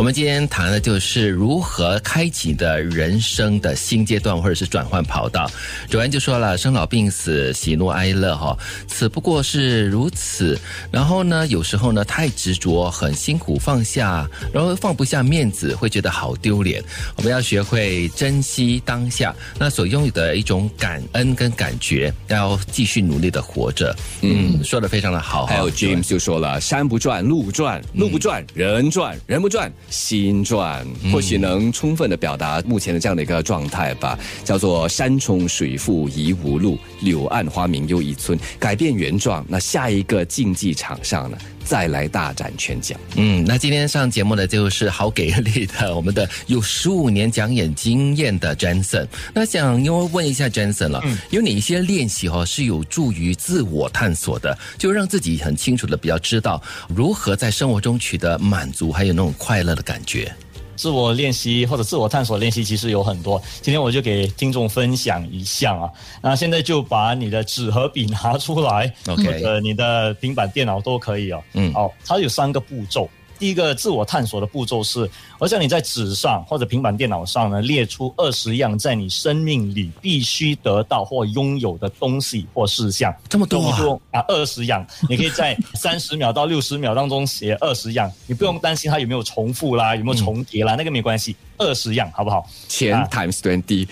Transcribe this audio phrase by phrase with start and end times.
[0.00, 5.46] 我们今天谈的就是如何开启的人生的新阶段，或者是转换跑道。
[5.90, 8.56] 主任就说了，生老病死、喜怒哀乐，哈，
[8.88, 10.58] 此不过是如此。
[10.90, 16.82] 然后呢，有时候呢，太执着，很辛苦放下，然后放不下面子，会觉得好丢脸。
[17.16, 23.94] 我们要学会珍惜当下，那所拥有的一种感恩跟感觉，要继续努力的活着。
[24.22, 25.44] 嗯，说的非常的好。
[25.44, 30.86] 还有 James 就说了，山不转路转，路不转人转，人不转心转。
[31.12, 38.38] 或许能充分的表达目前的这样的一个状态吧，叫做山重水复疑无路，柳暗花明又一村。
[38.58, 41.36] 改变原状，那下一个竞技场上呢？
[41.70, 42.96] 再来大展拳脚。
[43.14, 49.06] 嗯，那今天上节目的就是好给力的，我们的有十五年讲演经验的 Jensen。
[49.32, 54.58] 那想因为问一下 Jensen 了，有哪一些练习哈是有助于自我探索的？
[54.76, 60.34] 就让自己很清楚的比较知道如何在生活中取得满足，还有那种快乐的感觉。
[60.80, 65.90] 自我练习或者自我探索练习其实有很多，今天我就给听众分享一项啊。
[66.22, 71.42] 那现在就把你的纸和笔拿出来，OK，呃，你的平板电脑都可以哦。
[71.52, 73.06] 嗯，好，它有三个步骤。
[73.40, 83.12] 第一个自我探索的步骤是，我想你在纸上或者平板电脑上呢，列出二十样在你生命里必须得到或拥有的东西或事项。
[83.30, 84.22] 这么多啊！
[84.28, 91.34] 二十样，你可以在 三十秒到六十秒当中写二十样，你不用担心它有没有重复啦，有没有重叠啦，那个没关系。
[91.60, 92.44] 二十样好不好？
[92.68, 93.86] 钱 times twenty，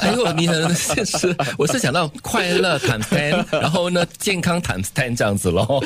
[0.00, 1.34] 哎呦，你很现实。
[1.56, 5.80] 我是想到快乐 times ten， 然后呢，健康 times ten 这样子喽。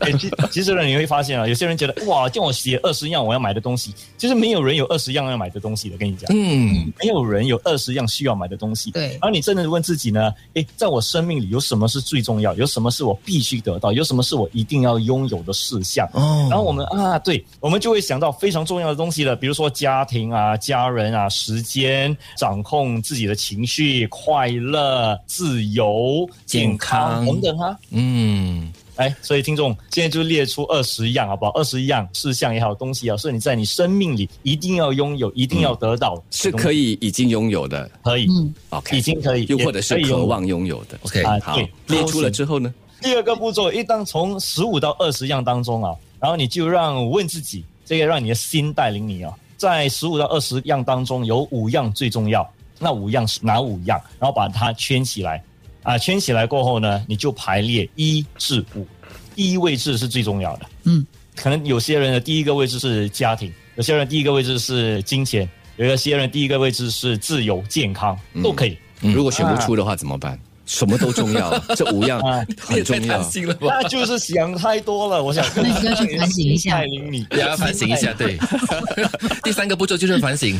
[0.00, 5.96] 哎，其其实呢，你会发现啊，有些人觉得哇，叫我写二十样我要买的东西，其实没有人有二十样要买的东西的。
[5.98, 8.90] 跟你讲，嗯，没有人有二十样需要买的东西。
[8.90, 9.08] 对。
[9.10, 12.54] 然后你真的问自己呢，哎，在我生命里有什么是最重要？
[12.54, 13.92] 有什么是我必须得到？
[13.92, 16.08] 有什么是我一定要拥有的事项？
[16.14, 16.46] 哦。
[16.48, 20.21] 然后我们啊，对，我们就会想到非常重要的东西了，比如说家庭。
[20.30, 27.76] 啊，家人啊，时间，掌控自己的情绪，快乐、自由、健康等等哈。
[27.90, 31.52] 嗯，哎，所以听众现在就列出二十样，好不好？
[31.52, 41.56] 二十样事项也好，东西也好，是你在你生命里一定要拥有、一定要得到，是可以已经拥有的，可以，嗯，OK，已经可以，又或者是渴望拥有的，OK，好，
[41.86, 42.72] 列出了之后呢？
[43.00, 49.34] 第二个步骤，一旦从十五到二十样当中啊，然后你就让问自己，这个让你的心带领你啊。
[49.62, 52.44] 在十五到二十样当中，有五样最重要。
[52.80, 53.96] 那五样是哪五样？
[54.18, 55.40] 然后把它圈起来，
[55.84, 58.84] 啊，圈起来过后呢，你就排列一至五。
[59.36, 60.66] 第一位置是最重要的。
[60.82, 61.06] 嗯，
[61.36, 68.76] 可能有些人的第一个位置是家庭，有些人第一个位置是金钱，有一些人第一个位置是自由健康，都可以。
[69.00, 70.36] 如果选不出的话怎么办？
[70.64, 72.20] 什么都重要， 这五样
[72.60, 73.30] 很重要。
[73.60, 75.22] 那就是想太多了。
[75.22, 78.12] 我想那你要去反省一下，也要反省一下。
[78.18, 78.38] 对，
[79.42, 80.58] 第三个步骤就是反省，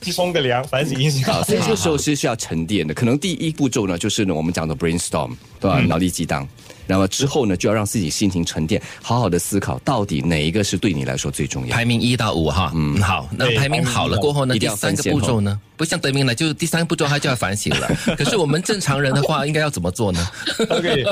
[0.00, 1.42] 去冲个凉，反省一下。
[1.42, 2.92] 所以这个时候是需要沉淀的。
[2.92, 5.78] 可能第一步骤呢，就是呢我们讲的 brainstorm，对吧？
[5.80, 6.46] 脑力激荡。
[6.86, 11.74] 那么之后呢，就要让自己心情沉淀，好好的思考，到底哪一个是对你来说最重要？
[11.74, 17.88] 排名一到五哈，嗯，好，那排名好了过后呢，第三个步骤呢，不像德明了，就是第三个步骤他就要反省了。
[18.16, 20.26] 可是我们正常人的话，应该要怎么做呢
[20.68, 21.04] ？OK，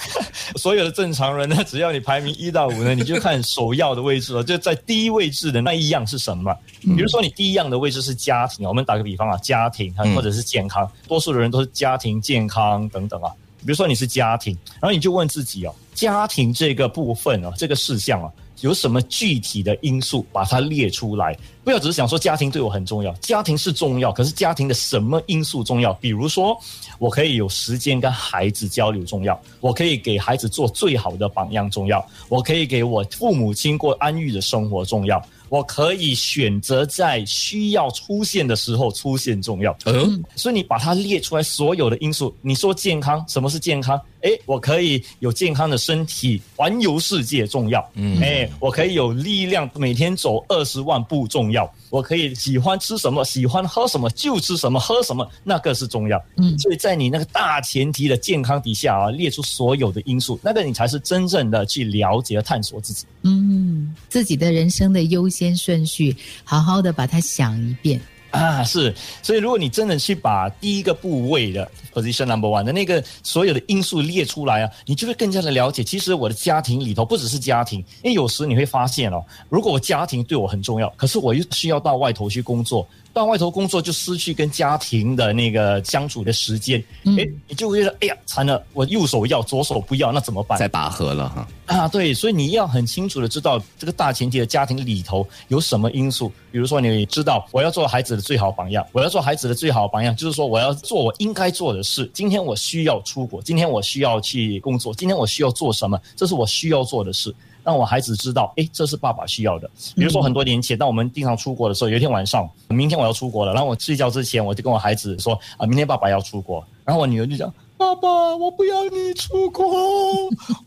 [0.56, 6.54] 所有的正常人呢，只要你排名一到五呢，你就看首要的位置了，就在第一位置的那一样是什么？
[6.80, 13.30] 比如说你第一样的位置是家庭，我们打个比方啊，家庭或者是健康，多数的人都是家庭、健康等等啊。
[13.60, 18.30] 比如说你是家庭，然后你就问自己哦，家庭这个部分哦，这个事项啊，
[18.60, 21.36] 有什么具体的因素，把它列出来。
[21.64, 25.92] 不要只是想说家庭对我很重要，家庭是重要，可是家庭的什么因素重要？
[25.94, 26.58] 比如说，
[26.98, 35.22] 我可以有时间跟孩子交流重要，我可以给孩子做最好的榜样重要，我可以给我父母亲过安逸的生活重要。
[35.48, 44.00] 我可以选择在需要出现的时候出现重要，嗯，所以你把它列出来所有的因素，你说健康，什么是健康？
[44.22, 68.00] 哎，我可以有健康的身体环游世界重要，嗯，哎，我可以有力量每天走二十万步重要，我可以喜欢吃什么喜欢喝什么就吃什么喝什么那个是重要，嗯，所以在你那个大前提的健康底下啊，列出所有的因素，那个你才是真正的去了解和探索自己，嗯，自己的人生的优先顺序，好好的把它想一遍。
[68.30, 75.82] 啊，是，所以如果你真的去把第一个部位的 position number one 的那个所有的因素列出来啊，你就会更加的了解。
[75.82, 82.86] 其实我的家庭里头不只是家庭，因为有时你会发现哦，如果我家庭对我很重要，可是我又需要到外头去工作。
[83.18, 90.58] 到外头工作就失去跟家庭的那个相处的时间，哎、你就会觉得哎呀惨了，我右手要左手不要，那怎么办？
[90.58, 91.48] 在拔河了哈。
[91.66, 96.32] 啊，对，所以你要很清楚的知道这个大前提的家庭里头有什么因素。
[96.50, 102.10] 比如说，你知道我要做孩子的最好榜样，我要做孩子的最好榜样，就是说我要做我应该做的事。
[102.14, 107.34] 今天我需要出国，今天我需要去工作，今天我需要做什么，这是我需要做的事。
[107.68, 109.70] 让我孩子知道，哎，这是爸爸需要的。
[109.94, 117.52] 比如说很多年前，当我们经常出国的时候，有一天晚上，明天我要出国了，然后我睡觉之前，我就跟我孩子说，啊，明天爸爸要出国，然后我女儿就讲。
[117.76, 119.64] 爸爸，我不要你出国，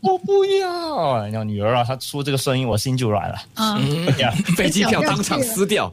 [0.00, 1.18] 我不要。
[1.26, 3.36] 然后女儿啊，她出这个声音，我心就软了。
[3.54, 3.78] 啊，
[4.18, 5.92] 呀， 飞机票当场撕掉，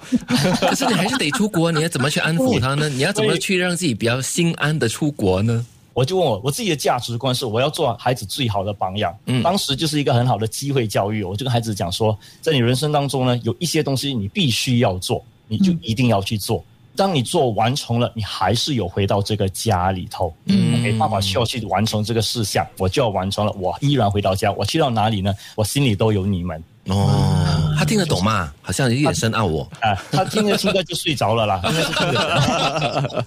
[0.61, 2.87] 可是你还是得出国，你要怎么去安抚她呢？
[2.87, 5.65] 你要怎么去让自己比较心安的出国呢？
[5.99, 9.13] 我就问我，我自己的价值观是我要做孩子最好的榜样。
[9.25, 16.63] 嗯当时就是一个很好的机会教育，我就跟孩子讲说，在你人生当中呢，有一些东西你必须要做，你就一定要去做。
[16.95, 20.33] 当你做完成了，你还是有回到这个家里头。
[20.45, 24.53] 嗯 OK，爸爸需要去完成这个事项，我就要完成了，我依然回到家。
[24.53, 25.33] 我去到哪里呢？
[25.53, 26.63] 我心里都有你们。
[26.85, 28.51] 哦，他听得懂吗？
[28.61, 29.65] 好像有点深奥哦。
[29.79, 31.61] 啊，他听着听着就睡着了啦，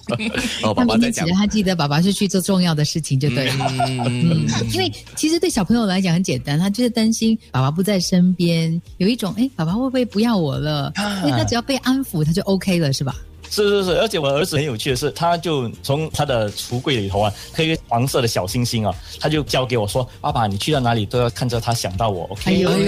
[0.75, 3.67] 他爸在讲明天起来，他记得爸爸是去做重要的事情就对了。
[3.89, 10.93] 嗯，因为其实对小朋友来讲很简单，他就是担心爸爸不在身边，有一种哎，爸爸会不会不要我了？
[11.25, 13.17] 因为他只要被安抚，他就 OK 了，是吧？
[13.53, 22.25] 是是是，而且我儿子很有趣的是，他就从他的橱柜里头啊，刻一个黄色的小星星啊，他就交给我说：“爸爸，你去到哪里都要看着他想到我。
[22.31, 22.79] ”OK，哎呦哎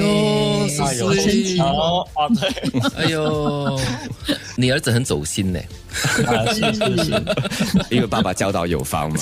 [0.94, 2.48] 呦，哎呦，啊，对，
[2.96, 3.78] 哎呦，
[4.56, 5.60] 你儿子很走心呢。
[6.26, 7.24] 啊，是是是，
[7.90, 9.18] 因为 爸爸教导有方嘛，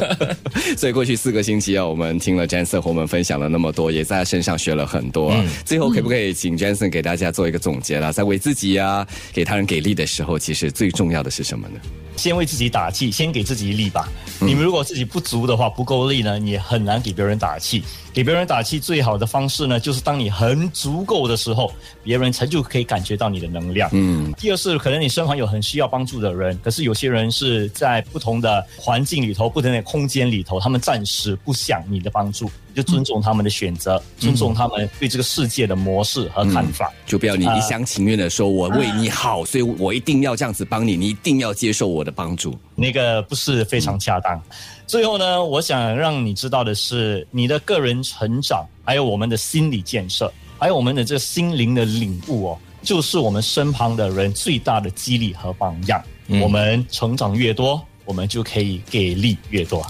[0.76, 5.44] 所以过去四个星期啊，我们听了 Jensen 和我们分享了那么多，也在他身上学了很多、啊。
[5.64, 8.12] 最后可不可以请 Jensen 给大家做一个总结啦？
[8.12, 11.80] 在为自己啊，给他人给力的时候，其实最重要的是什么呢？
[12.16, 14.08] 先为自己打气，先给自己力吧。
[14.40, 17.82] 你们如果自己不足的话，不够力呢，你也很难给别人打气。
[18.12, 21.72] 给别人打气最好的方式呢，就是当你很足够的时候，
[22.04, 23.90] 别人才就可以感觉到你的能量。
[23.92, 36.92] 嗯，第二是可能你身旁有很需要帮助的人，可是有些人是在不同的环境里头、不同的空间里头，他们暂时不想你的帮助，你就尊重他们的选择，尊重他们对这个世界的模式和看法。
[37.04, 42.56] 就不要你一厢情愿的说我为你好，所以我一定要这样子帮你，你一定要接受我的帮助。
[42.74, 44.40] 那个不是非常恰当。
[44.86, 56.00] 最后呢，我想让你知道的是，你的个人成长，还有我们的心理建设，还有我们的这心灵的领悟哦，就是我们身旁的人最大的激励和榜样。
[56.42, 59.80] 我们成长越多，我们就可以给力越多。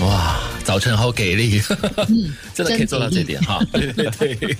[0.00, 0.29] 哇，
[0.70, 1.60] 早晨好给力，
[2.08, 3.58] 嗯，真的可以做到这点哈。
[3.72, 4.56] 对 对对，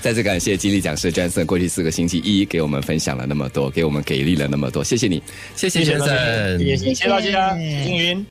[0.00, 5.22] 再次感谢激励讲师 Jason 过去四个星期一给我们分享了那么多，给我们给力了那么多，谢谢你。
[5.54, 6.58] 谢谢先谢谢大家，生。
[6.58, 8.26] 谢谢大家，谢谢星云。